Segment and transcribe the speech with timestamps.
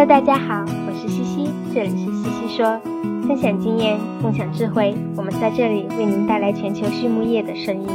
[0.00, 2.80] Hello，大家好，我是西西，这里是西西说，
[3.28, 7.86] 分享经验，共享智慧，我们在这里为您带来全球畜牧业的声音。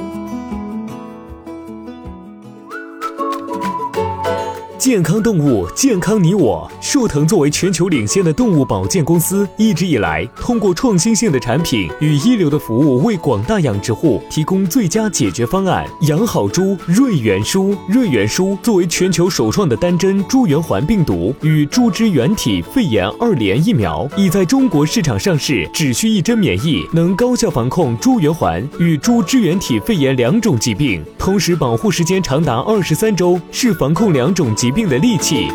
[4.86, 6.72] 健康动物，健康你我。
[6.80, 15.88] 树藤作为全球领先的动物保健公司，一直以来通过创新性的产品与一流的服务，为广大养殖户提供最佳解决方案。
[16.02, 17.76] 养好猪，瑞元舒。
[17.90, 34.75] 瑞元舒作为全球首创的单针猪圆环病毒与猪支原体肺炎二联疫苗，已在中国市场上市，只需一针免疫，能高效防控猪圆环与猪支原体肺炎两种疾病，同时保护时间长达二十三周，是防控两种疾。
[34.76, 35.48] 病的利器。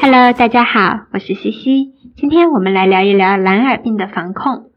[0.00, 1.92] Hello，大家好，我是西西。
[2.16, 4.72] 今天我们来聊一聊蓝耳病的防控。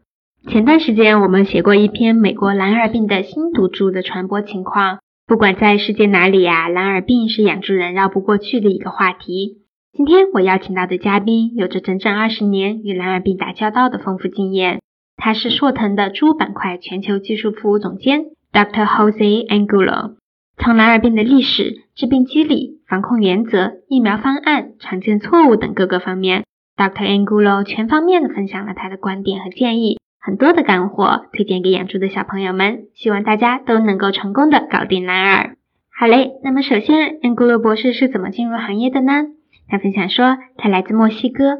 [0.48, 5.00] 前段时间我们写过一篇美国蓝耳病的新毒株的传播情况。
[5.26, 9.62] 不管在世界哪里呀，蓝耳病是养猪人绕不过去的一个话题。
[9.92, 14.80] 今天我邀请到的嘉宾有着整整二十年与蓝耳病打交道的丰富经验，
[15.16, 18.86] 他是硕腾的猪板块全球技术服务总监 Dr.
[18.86, 20.12] Jose Angulo。
[20.58, 26.44] 从蓝耳病的历史、致病机理、防控原则、疫苗方案、常见错误等各个方面
[26.76, 27.04] ，Dr.
[27.04, 35.56] Angulo 全方面的分享了他的观点和建议，很多的干货推荐给养猪的小朋友们，希望大家都能够成功的搞定蓝耳。
[35.94, 39.26] 好嘞，那么首先，Angulo 博士是怎么进入行业的呢？
[39.68, 41.58] 他分享说，他来自墨西哥，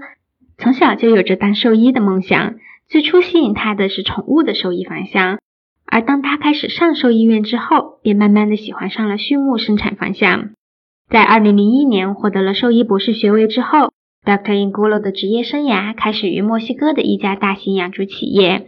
[0.58, 2.54] 从小就有着当兽医的梦想，
[2.88, 5.38] 最初吸引他的是宠物的兽医方向。
[5.86, 10.50] 而当他开始上兽医院之后，便慢慢的喜欢上了畜牧生产方向。
[11.08, 13.92] 在二零零一年获得了兽医博士学位之后
[14.24, 14.52] ，Dr.
[14.52, 18.66] Ingulo 的职业生涯开始于墨西哥的一家大型养猪企业。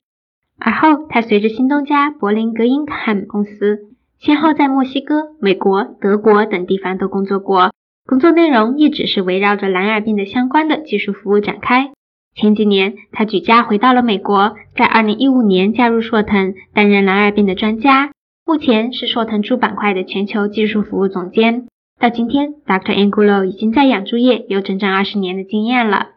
[0.61, 3.79] 而后，他随着新东家柏林格因汉公司，
[4.19, 7.73] 先后在墨西哥、美国、德国等地方都工作过，
[8.07, 11.93] 工作内容一直是围绕着蓝耳病的相关的技术服务展开。
[12.41, 18.13] 前几年，他举家回到了美国，在2015年加入硕腾，担任蓝耳病的专家。
[18.47, 21.67] 目前是硕腾猪板块的全球技术服务总监。
[21.99, 22.95] 到今天，Dr.
[22.95, 26.11] Angulo 已经在养猪业有整整二十年的经验了。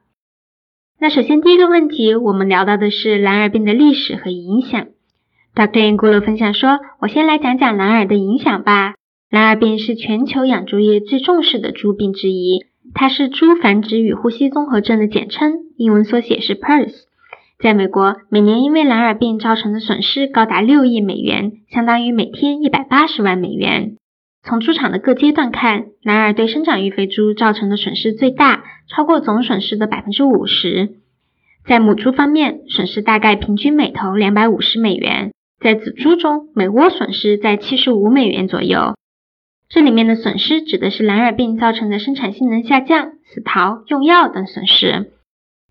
[0.99, 4.89] 那首先第一个问题，我们聊到的是蓝耳病的历史和影响。
[5.55, 5.91] Dr.
[5.91, 8.93] Angulo 分享说：“我先来讲讲蓝耳的影响吧。
[9.31, 16.93] 蓝耳病是全球养猪业最重视的猪病之一。”它是猪繁殖与呼吸综合症的简称，英文缩写是 PRRS。
[17.59, 23.97] 在美国，每年因为蓝耳病造成的损失高达六亿美元，相当于每天一百八十万美元。
[24.43, 30.89] 从猪场的各阶段看，蓝耳对生长育肥猪造成的损失最大，超过总损失的百分之五十。
[31.63, 35.29] 在母猪方面，损失大概平均每头两百五十美元；
[35.59, 38.95] 在仔猪中，每窝损失在七十五美元左右。
[39.73, 45.13] 这里面的损失指的是蓝耳病造成的生产性能下降、死逃、用药等损失。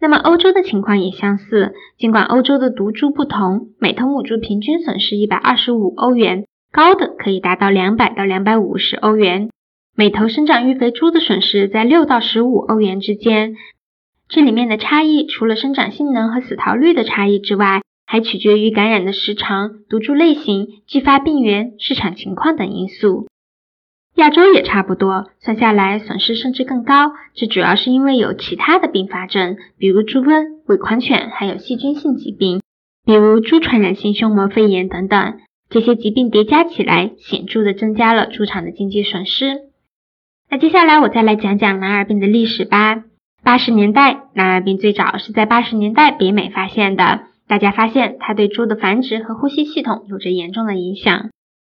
[0.00, 9.50] 那么欧洲的情况也相似，尽管欧洲的毒株不同，每头母猪平均损失一百二十五欧元，高的可以达到两百到两百五十欧元。
[9.94, 13.56] 每头生长育肥猪的损失在六到十五欧元之间。
[14.31, 23.27] 这里面的差异除了生长性能和死逃率的差异之外，还取决于感染的时长、毒株类型、继发病源、市场情况等因素。
[24.20, 27.12] 亚洲也差不多，算下来损失甚至更高。
[27.34, 32.60] 这主要是因为有其他的并发症，比如猪瘟、伪狂犬，还有细菌性疾病，
[33.06, 35.38] 比如猪传染性胸膜肺炎等等。
[35.70, 39.62] 这些疾病叠加起来，显著的增加了猪场的经济损失。
[40.50, 43.04] 那接下来我再来讲讲蓝耳病的历史吧。
[43.42, 51.31] 八十年代，蓝耳病最早是在八十年代北美发现的，大家发现它对猪的繁殖和呼吸系统有着严重的影响。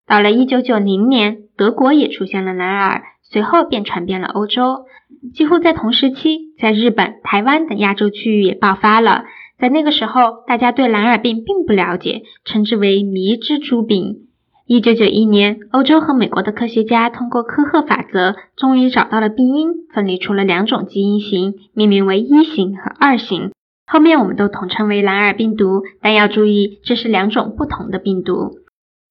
[0.08, 4.86] 到了一九九零年，德国也出现了蓝耳，随后便传遍了欧洲。
[5.34, 9.26] 几乎在同时期，在日本、台湾等亚洲区域也爆发了。
[9.60, 14.20] 在那个时候，大家对蓝耳病并不了解，称之为迷之猪病。
[14.66, 23.52] 一九九一年，欧洲和美国的科学家通过科赫法则，终于找到了病因，分离出了两种基因型，命名为一型和二型。
[23.86, 28.60] 后面我们都统称为蓝耳病毒，但要注意，这是两种不同的病毒。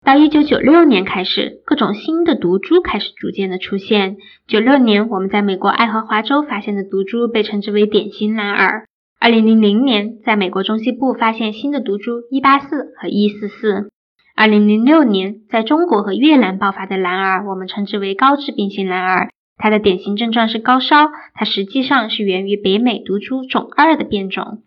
[0.06, 4.18] 到一九九六年开始，各种新的毒株开始逐渐的出现。
[4.46, 8.86] 九六年，我们在美国爱荷华州发现的毒株被称之为典型蓝耳。
[9.18, 13.90] 二零零零年，在美国中西部发现新的毒株一八四和一四四。
[14.36, 19.30] 二零零六年，在中国和越南爆发的蓝耳，我们称之为高致病性蓝耳。
[19.56, 24.62] 它的典型症状是高烧，它实际上是源于北美毒株种二的变种。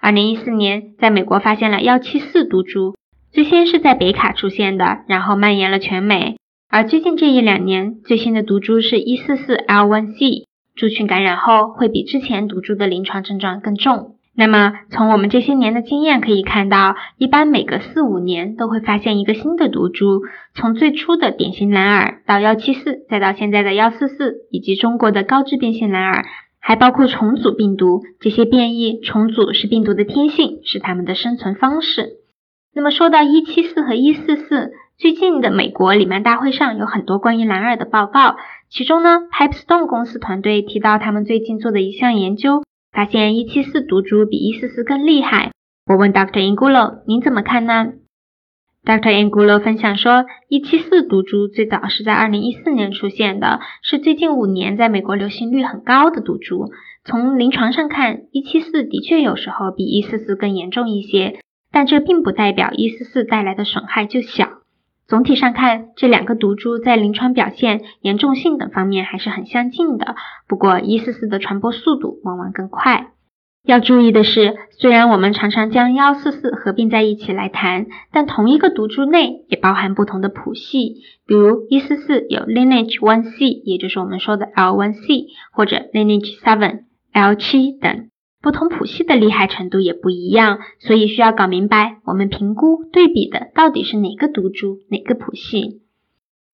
[0.00, 2.94] 二零一四年，在美国发现了幺七四毒株。
[3.38, 6.34] 最先是在北卡出现的，然后蔓延了全美。
[6.68, 14.16] 而最近这一两年，最新的毒株是 144L1C，猪群感染后会比之前毒株的临床症状更重。
[14.34, 20.22] 那么，从我们这些年的经验可以看到，一般每隔四五年都会发现一个新的毒株。
[20.56, 26.24] 从最初的典型蓝耳到幺七四，再到现在的幺四四，以及中国的高致变性蓝耳，
[26.58, 28.00] 还包括重组病毒。
[28.18, 32.18] 这些变异重组是病毒的天性，是它们的生存方式。
[32.74, 38.36] 那么说到一七四和一四四，最近的美国里曼大会上有很多关于蓝耳的报告，
[38.68, 42.62] 其中呢，Pipestone 公司团队提到他们最近做的一项研究。
[42.90, 45.52] 发现一七四毒株比一四四更厉害。
[45.86, 46.40] 我问 Dr.
[46.40, 47.92] Angulo，您怎么看呢
[48.82, 49.12] ？Dr.
[49.12, 56.70] Angulo 分享说，一七四毒株最早是在二零一四年出现的，是最近五年在美国流行率很高的毒株。
[57.04, 61.38] 从临床上看，一七四的确有时候比一四四更严重一些，
[61.70, 64.48] 但这并不代表一四四带来的损害就小。
[65.06, 70.16] 总体上看，这两个毒株在临床表现、严重性等方面还是很相近的。
[70.46, 73.12] 不过，一四四的传播速度往往更快。
[73.64, 81.02] 要注意的是，虽然我们常常将幺四四合并在一起来谈，但同一个毒株内也包含不同的谱系。
[81.26, 88.08] 比如，一四四有 lineage one C，也就是我们说的 L one C，或者 lineage seven L 七等。
[88.40, 95.82] 不同谱系的厉害程度也不一样，所以需要搞明白，我们评估对比的到底是哪个毒株、哪个谱系。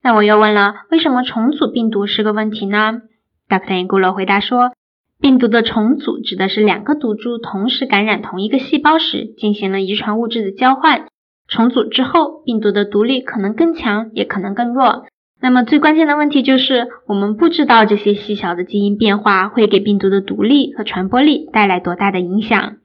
[0.03, 3.03] 那我又问了，为什么重组病毒是个问题呢
[3.49, 3.87] ？Dr.
[3.87, 4.73] Angulo 回答说，
[5.21, 11.09] 病毒的重组指的是两个毒株同时感染同一个细胞时，进行了遗传物质的交换，
[11.49, 15.05] 重组之后，病毒的毒力可能更强，也可能更弱。
[15.45, 22.77] 那么最关键的问题就是，我们不知道这些细小的基因变化会给病毒的毒力和传播力带来多大的影响。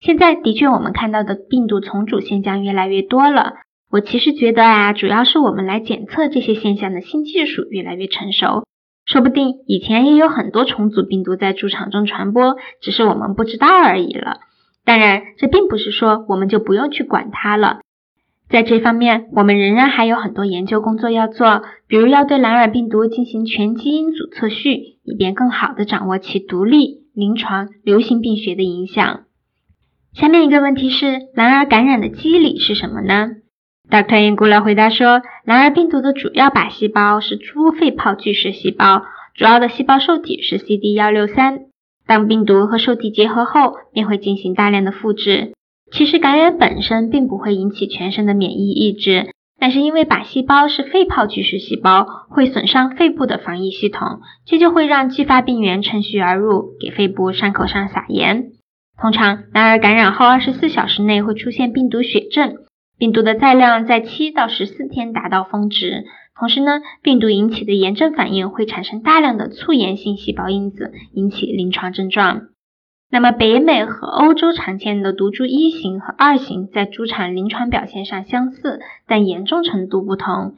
[0.00, 3.52] 现在的确，我们看到的病毒重组现象越来越多了。
[3.92, 8.64] 我其实觉得啊，主要是我们来检测这些现象的新技术越来越成熟。
[9.06, 14.40] 说不定以前也有很多重组病毒在猪场中传播，只是我们不知道而已了。
[14.84, 17.78] 当然，这并不是说我们就不用去管它了。
[18.50, 29.20] 在这方面，我们仍然还有很多研究工作要做，比如要对蓝耳病毒进行全基因组测序，以便更好地掌握其独立、临床、流行病学的影响。
[30.14, 33.36] 下面一个问题是，蓝耳感染的机理是什么呢
[33.88, 34.16] ？Dr.
[34.16, 39.04] a n g u l a 回答说，蓝耳病毒的主要靶细胞是猪肺泡巨噬细胞，
[39.36, 41.66] 主要的细胞受体是 CD163。
[42.04, 45.52] 当病毒和受体结合后，便会进行大量的复制。
[45.92, 58.52] 其实感染本身并不会引起全身的免疫抑制，但是因为靶细胞是肺泡巨噬细胞，会损伤肺部的防疫系统，这就会让继发病原趁虚而入，给肺部伤口上撒盐。
[59.00, 62.54] 通常，男儿感染后二十四小时内会出现病毒血症，
[62.98, 66.04] 病毒的载量在七到十四天达到峰值。
[66.38, 72.49] 同时呢，病毒引起的炎症反应会产生大量的促炎性细胞因子，引起临床症状。
[73.12, 80.54] 那么，北美和欧洲常见的毒株一型和二型在猪场临床表现上相似，但严重程度不同。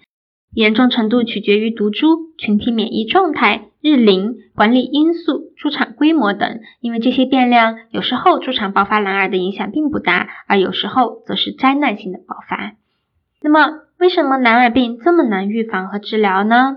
[0.54, 6.60] 严重程度取决于毒株、群体免疫状态、日龄、管理因素、猪场规模等。
[6.81, 12.75] 因为这些变量，有时候猪场爆发蓝耳的影响并不大，而有时候则是灾难性的爆发。
[13.40, 16.76] 那么，为什么蓝耳病这么难预防和治疗呢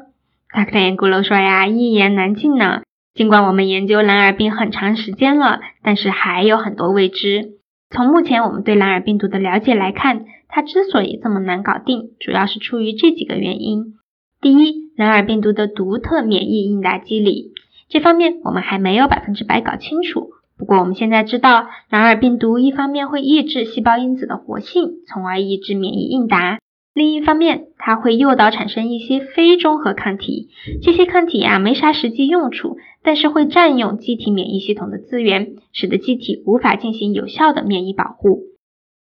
[0.54, 0.96] ？Dr.
[0.96, 2.84] Angulo 说呀，一言难尽呢。
[3.16, 7.54] 尽管我们研究蓝耳病很长时间了，但是还有很多未知。
[7.90, 13.94] 从目前我们对蓝耳病毒的了解来看，它之所以这么难搞定，主要是出于这几个原因。
[14.42, 17.54] 第一，蓝耳病毒的独特免疫应答机理，
[17.88, 20.32] 这方面我们还没有百分之百搞清楚。
[20.58, 26.60] 不过我们现在知道，蓝耳病毒一方面会抑制细胞因子的活性，从而抑制免疫应答。
[26.94, 30.50] 另一方面，它会诱导产生一些非中和抗体，
[30.82, 38.42] 这些抗体呀没啥实际用处，但是会占用机体免疫系统的资源，使得机体无法进行有效的免疫保护。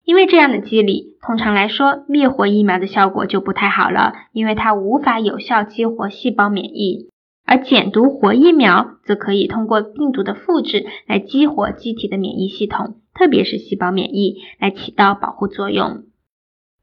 [0.04, 7.08] 因为这样的机理，通常来说，灭活疫苗的效果就不太好了，因为它无法有效激活细胞免疫，
[7.44, 16.04] 而减毒活疫苗则可以通过病毒的复制来激活机体的免疫系统，特别是细胞免疫，来起到保护作用。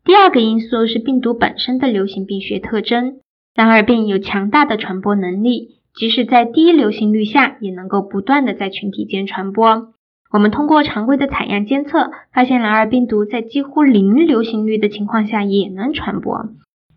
[0.04, 3.22] 第二个因素是病毒本身的流行病学特征。
[3.56, 9.94] 蓝耳病有强大的传播能力，即使在低流行率下，也能够不断的在群体间传播。
[10.32, 16.50] 我们通过常规的采样监测，发现蓝耳病毒在几乎零流行率的情况下也能传播。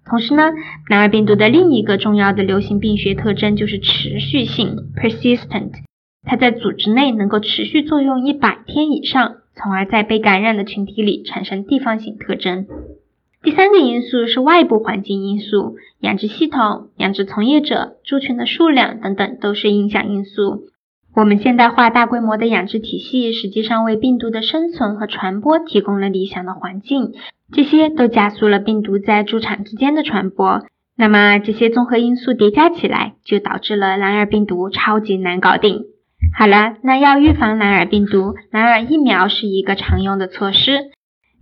[0.04, 0.50] 同时呢，
[0.88, 5.70] 蓝耳病毒的另一个重要的流行病学特征就是持续性 （persistent），
[6.26, 12.66] 它在组织内能够持续作用一百天以上，从而在被感染的群体里产生地方性特征。
[13.48, 20.64] 第三个因素是外部环境因素，养殖系统、养殖从业者、猪群的数量等等都是影响因素。
[21.16, 27.14] 我们现代化大规模的养殖体系实际上为病毒的生存和传播提供了理想的环境，
[27.50, 30.60] 这些都加速了病毒在猪场之间的传播。
[30.94, 35.84] 那么这些综合因素叠加起来，就导致了蓝耳病毒超级难搞定。
[36.36, 40.90] 好了，那要预防蓝耳病毒，蓝耳疫苗是一个常用的措施。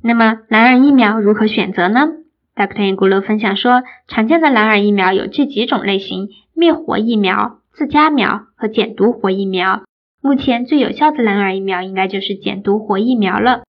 [0.07, 2.07] 那么蓝耳疫苗如何选择呢
[2.55, 2.81] ？Dr.
[2.81, 9.83] a n g u l o 分享说，常见的蓝耳疫苗有这几种类型：灭活疫苗、自家苗和减毒活疫苗。
[10.23, 13.65] 目前最有效的蓝耳疫苗应该就是减毒活疫苗了。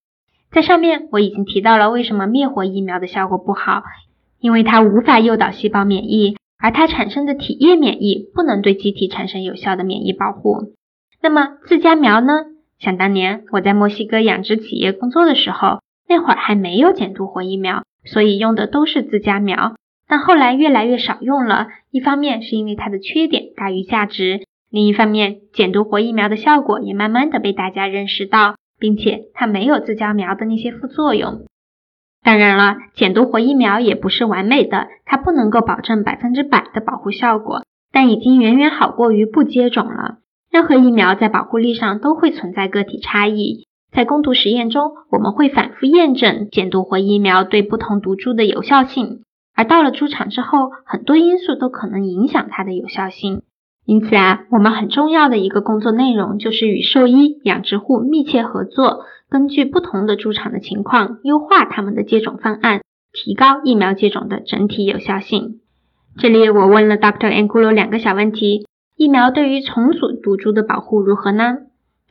[0.52, 3.82] 在上面我已经提到了为什么灭活疫苗的效果不好，
[4.40, 10.76] 因为它无法诱导细胞免疫，而它产生的体液免疫不能对机体产生有效的免疫保护。
[11.20, 12.46] 那么自家苗呢？
[12.78, 19.76] 想当年我在墨西哥养殖企业工作的时候，那会儿还没有减毒活疫苗，所以用的都是自家苗。
[20.08, 31.46] 但后来越来越少用了，一方面是因为它的缺点大于价值，另一方面减毒活疫苗的效果也慢慢的被大家认识到，并且它没有自家苗的那些副作用。
[32.24, 40.20] 当然了，减毒活疫苗也不是完美的，它不能够保证百分之百的保护效果，但已经远远好过于不接种了。
[40.50, 43.67] 任何疫苗在保护力上都会存在个体差异，
[43.98, 49.24] 在攻毒实验中，我们会反复验证减毒活疫苗对不同毒株的有效性，
[49.56, 53.42] 而到了猪场之后，很多因素都可能影响它的有效性。
[53.88, 59.00] 因此啊，我们很重要的一个工作内容就是与兽医、养殖户密切合作，
[59.32, 65.62] 根据不同的猪场的情况，优化他们的接种方案，提高疫苗接种的整体有效性。
[66.20, 68.68] 这里我问了 Doctor Angulo 两个小问题。
[68.96, 71.58] 疫苗对于重组毒株的保护如何呢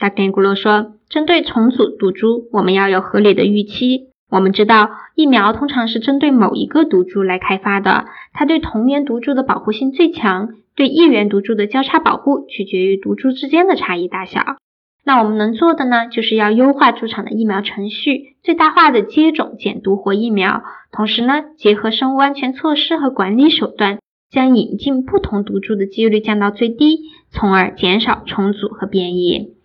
[0.00, 4.08] Doctor Angulo 说，针对重组毒株，我们要有合理的预期。
[4.28, 14.56] 我们知道，疫苗通常是针对某一个毒株来开发的，它对同源毒株的保护性最强，对异源毒株的交叉保护取决于毒株之间的差异大小。
[15.04, 23.98] 那我们能做的呢，就是要优化猪场的疫苗程序，最大化的接种减毒活疫苗，同时呢，结合生物安全措施和管理手段。
[24.28, 26.98] 将引进不同毒株的几率降到最低，
[27.30, 29.55] 从而减少重组和变异。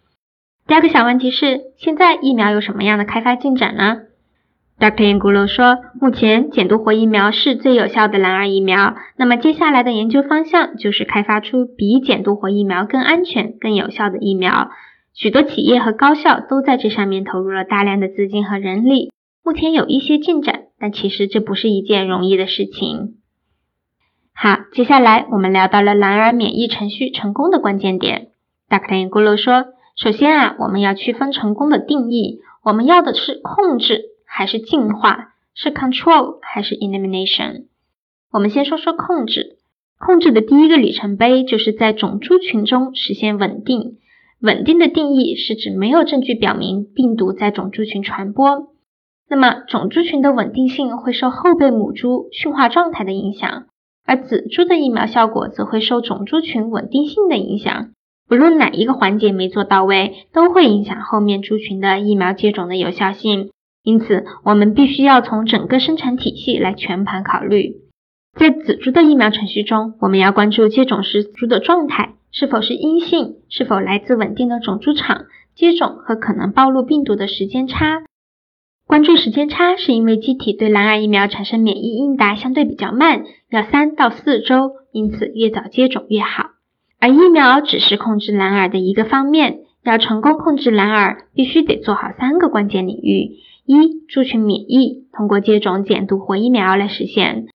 [0.67, 4.03] 第二个小问题是，现在疫苗有什么样的开发进展呢
[4.79, 5.15] ？Dr.
[5.15, 8.95] Angulo 说，目前减毒活疫苗是最有效的蓝耳疫苗。
[9.17, 14.71] 那么接下来的研究方向就是开发出比减毒活疫苗更安全、更有效的疫苗。
[15.13, 19.11] 许多企业和高校都在这上面投入了大量的资金和人力。
[19.43, 23.15] 目前有一些进展，但其实这不是一件容易的事情。
[24.33, 28.29] 好，接下来我们聊到了蓝耳免疫程序成功的关键点。
[28.69, 29.09] Dr.
[29.09, 29.65] Angulo 说，
[30.01, 37.65] 首先啊，我们要区分成功的定义，我们要的是控制还是进化，是 control 还是 elimination。
[38.31, 39.57] 我们先说说控制，
[39.99, 43.97] 控制的第一个里程碑就是在种猪群中实现稳定。
[44.41, 48.69] 稳定的定义是指没有证据表明病毒在种猪群传播。
[49.29, 53.65] 那么种猪群的稳定性会受后备母猪驯化状态的影响。
[54.03, 57.91] 而仔猪的疫苗效果则会受种猪群稳定性的影响，
[58.27, 63.49] 不论哪一个环节没做到位，都会影响后面猪群的疫苗接种的有效性。
[63.83, 67.77] 因此，我们必须要从整个生产体系来全盘考虑。
[68.37, 75.25] 在仔猪的疫苗程序中，我们要关注接种时猪的状态是否是阴性，是否来自稳定的种猪场，
[75.55, 78.03] 接种和可能暴露病毒的时间差。
[78.87, 86.51] 关注时间差，是因为机体对蓝耳疫苗产生免疫应答相对比较慢，要三到四周，因此越早接种越好。
[87.01, 97.47] 而疫苗只是控制蓝耳的一个方面，要成功控制蓝耳，必须得做好三个关键领域：一、猪群免疫，通过接种减毒活疫苗来实现；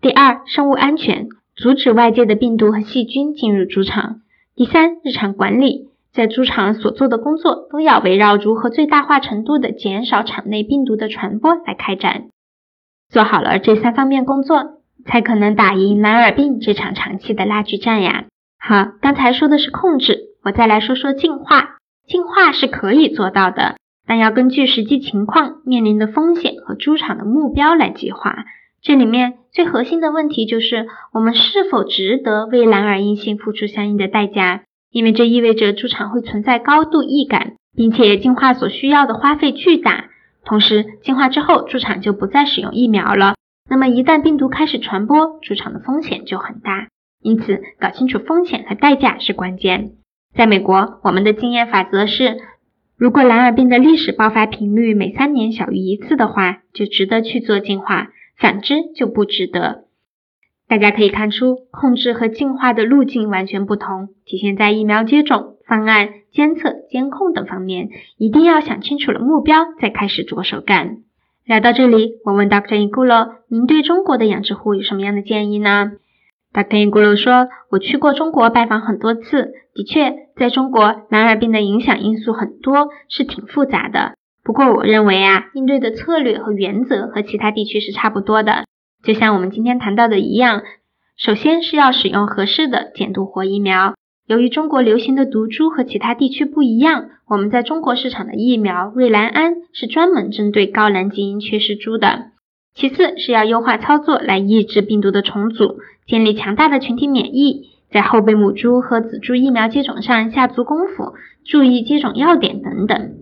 [0.00, 4.22] 第二，生物安全，阻止外界的病毒和细菌进入猪场；
[4.56, 5.88] 第三，日常管理。
[6.12, 12.24] 在猪场所做的工作都要围绕如何最大化程度的减少场内病毒的传播来开展。
[13.08, 18.24] 做好了这三方面工作，才可能打赢蓝耳病这场长期的拉锯战呀。
[18.62, 21.78] 好，刚才说的是控制，我再来说说进化。
[22.06, 23.76] 进化是可以做到的，
[24.06, 28.44] 但要根据实际情况、面临的风险和猪场的目标来计划。
[28.82, 34.62] 这里面最核心的问题就是，我们是否值得为蓝耳阴性付出相应的代价？
[34.90, 40.06] 因为这意味着猪场会存在高度易感，并且进化所需要的花费巨大。
[40.44, 43.34] 同时，进化之后，猪场就不再使用疫苗了。
[43.68, 46.88] 那么，一旦病毒开始传播，猪场的风险就很大。
[47.22, 49.92] 因此，搞清楚风险和代价是关键。
[50.34, 52.38] 在美国，我们的经验法则是：
[52.96, 58.08] 如果蓝耳病的历史爆发频率每三年小于一次的话，就值得去做进化；
[58.38, 59.84] 反之就不值得。
[60.68, 67.88] 大家可以看出，控制和进化的路径完全不同，体现在疫苗接种方案、监测、监控等方面。
[68.16, 70.98] 一定要想清楚了目标，再开始着手干。
[71.44, 72.76] 聊到这里，我问 Dr.
[72.76, 75.92] i n g u l o 您对中国的养殖户有什么样的建议呢
[76.52, 76.76] ？Dr.
[76.76, 84.14] i n g u l o 说：“我去过中国拜访很多次，的确，在中国蓝耳病的影响因素很多，是挺复杂的。
[84.42, 88.64] 不过，我认为啊，应对的策略和原则和其他地区是差不多的。”
[89.02, 90.62] 就像我们今天谈到的一样，
[91.16, 93.94] 首先是要使用合适的减毒活疫苗。
[94.26, 102.26] 由于中国流行的毒株和其他地区不一样，我们在中国市场的疫苗瑞兰安是专门针对高蓝基因缺失株的。
[102.74, 105.78] 其次是要优化操作来抑制病毒的重组，
[106.10, 111.14] 建立强大的群体免疫，在后备母猪和仔猪疫苗接种上下足功夫，
[111.44, 113.20] 注意接种要点等等。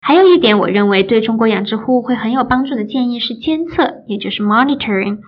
[0.00, 5.18] 还有一点，我认为对中国养殖户会很有帮助的建议是监测，也就是 monitoring，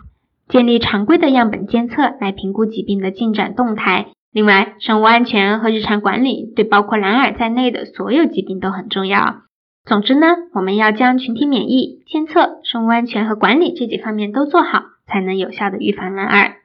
[0.48, 4.08] 建立常规的样本监测来评估疾病的进展动态。
[4.32, 9.42] 另外，生物安全和日常管理对包括蓝耳在内的所有疾病都很重要。
[9.84, 16.56] 总之呢，我们要将群体免疫、监测、生物安全和管理这几方面都做好，才能有效的预防蓝耳。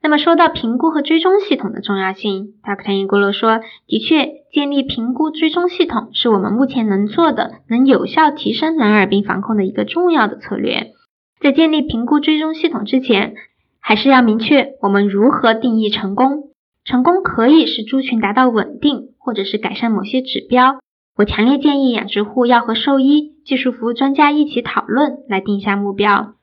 [0.00, 2.92] 那么说到评估和追踪系统的重要性，Dr.
[2.92, 10.92] 伊古罗说，的确，建立评估追踪系统是我们目前能做的、能有效提升蓝耳病防控的一个重要的策略。
[11.40, 13.34] 在建立评估追踪系统之前，
[13.80, 16.44] 还是要明确我们如何定义成功。
[16.84, 20.78] 成功可以是猪群达到稳定，或者是改善某些指标。
[21.16, 26.34] 我强烈建议养殖户要和兽医、技术服务专家一起讨论，来定下目标。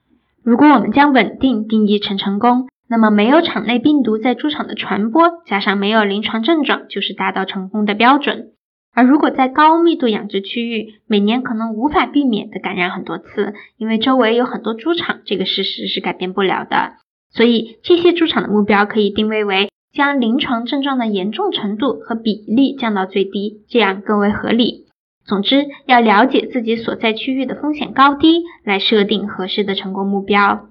[0.44, 8.52] 如果我们将稳定定义成成功，那么，没有场内病毒在猪场的传播，加上没有临床症状，就是达到成功的标准。
[8.94, 16.92] 而如果在高密度养殖区域，每年可能无法避免的感染很多次，因为周围有很多猪场，这个事实是改变不了的。
[17.30, 24.86] 所以，这些猪场的目标可以定位为将临床症状的严重程度和比例降到最低，这样更为合理。
[25.26, 30.68] 总之，要了解自己所在区域的风险高低，来设定合适的成功目标。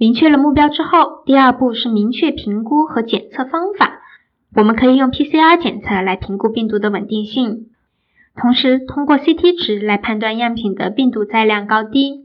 [0.00, 4.00] 明确了目标之后，第二步是明确评估和检测方法。
[4.56, 7.66] 我们可以用 PCR 检测来评估病毒的稳定性，
[8.34, 12.24] 同时通过 CT 值来判断样品的病毒载量高低。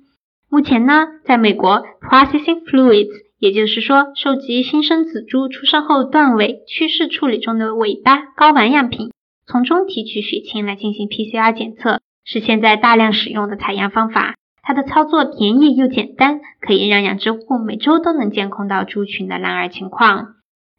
[0.49, 9.11] 目前呢，在美国，processing fluids，也就是说收集新生仔猪出生后断尾去世处理中的尾巴睾丸样品，
[9.45, 14.35] 从中提取血清来进行 PCR 检测，是现在大量使用的采样方法。
[14.65, 20.33] 它的操作便宜又简单，可以让养殖户每周都能监控到猪群的蓝耳情况。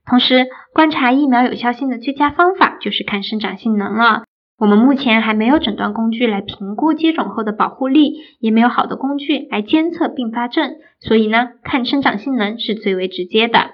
[0.04, 4.24] 同时，观察疫苗有效性的最佳方法就是看生长性能了。
[4.58, 13.70] 我们目前还没有诊断工具来评估接种后的保护力，也没有好的工具来监测并发症，所以呢，看生长性能是最为直接的。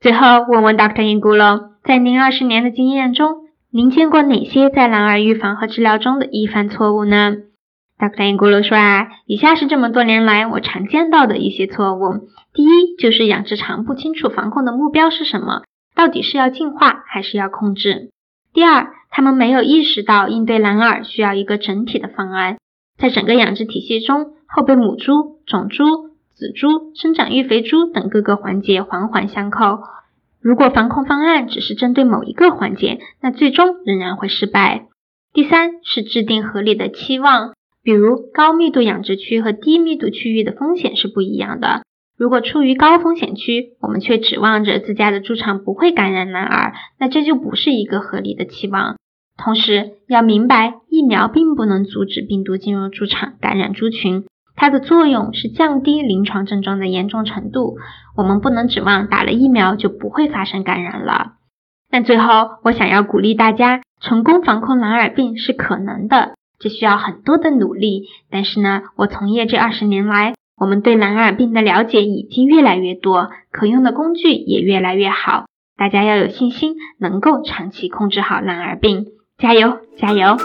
[0.00, 1.02] 最后，问问 Dr.
[1.02, 7.34] Ingulo，在您二十年的经验中，您见过哪些在蓝耳预防和治疗中的易犯错误呢
[7.98, 8.22] ？Dr.
[8.22, 12.28] n g u l o 说啊，以下是这么多年来我常见到的一些错误。
[12.52, 15.62] 第一，就是养殖场不清楚防控的目标是什么，
[15.94, 18.10] 到底是要进化还是要控制。
[18.52, 22.58] 第二，他们没有意识到应对蓝耳需要一个整体的方案，
[22.98, 25.84] 在整个养殖体系中，后备母猪、种猪、
[26.34, 29.80] 仔猪、生长育肥猪等各个环节环环相扣。
[30.40, 34.86] 如果防控方案只是针对某一个环节，那最终仍然会失败。
[35.32, 37.54] 第三，是制定合理的期望。
[37.84, 41.82] 比如高密度养殖区和低密度区域的风险是不一样的。
[42.16, 48.96] 如果处于高风险区，我们却指望着自家的猪场不会感染蓝耳，那这就不是一个合理的期望。
[49.36, 57.76] 同时要明白，疫苗并不能阻止病毒进入猪场感染猪群，它的作用是降低临床症状的严重程度。
[58.16, 61.32] 我们不能指望打了疫苗就不会发生感染了。
[61.90, 66.34] 但最后，我想要鼓励大家，成功防控蓝耳病是可能的。
[66.64, 75.44] 这需要很多的努力，但是呢，我从业这二十年来，我们对蓝耳病的了解已经越来越多，可用的工具也越来越好。
[75.76, 80.38] 大家要有信心，能够长期控制好蓝耳病，加油，加油！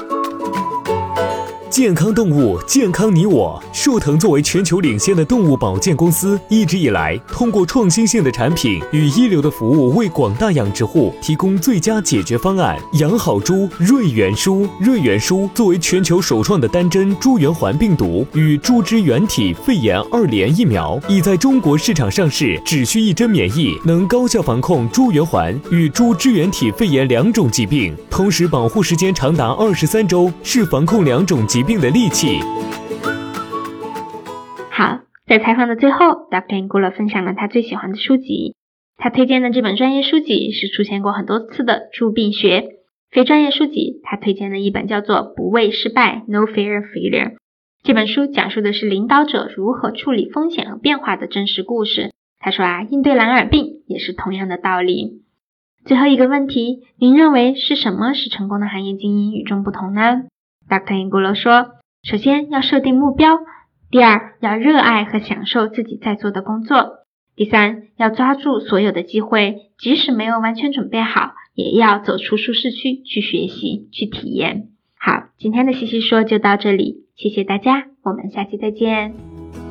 [1.69, 3.61] 健康动物，健康你我。
[3.71, 12.75] 树腾作为全球领先的动物保健公司，一直以来通过创新性的产品与一流的服务，为广大养殖户提供最佳解决方案。
[12.93, 14.67] 养好猪，瑞元舒。
[14.79, 31.58] 瑞元舒作为全球首创的单针猪源环病毒与猪支原体肺炎二联疫苗，已在中国市场上市，只需一针免疫，能高效防控猪源环与猪支原体肺炎两种疾病，同时保护时间长达二十三周，是防控两种疾。
[31.59, 32.39] 疾病的利器。
[34.71, 36.65] 好，在采访的最后，Dr.
[36.65, 38.55] Angula 分享了他最喜欢的书籍。
[38.95, 42.61] 他推荐的这本专业书籍是出现过很多次的《著病学》。
[43.11, 47.33] 非专业书籍，他推荐的一本叫做《不畏失败》（No Fear of Failure）。
[47.83, 52.11] 这本书讲述的是领导者如何处理风险和变化的真实故事。
[52.39, 55.23] 他说啊，应对蓝耳病也是同样的道理。
[55.83, 60.21] 最后一个问题，您认为是什么使成功的行业精英与众不同呢
[60.69, 60.93] ？Dr.
[60.93, 61.71] Angulo 说，
[62.03, 63.39] 首先要设定目标，
[63.89, 67.05] 第二要热爱和享受自己在做的工作，
[67.35, 74.69] 第三要抓住所有的机会，即使没有完全准备好，也要走出舒适区去学习去体验。
[74.97, 79.68] 好，今天的西西说就到这里，谢谢大家，我们下期再见。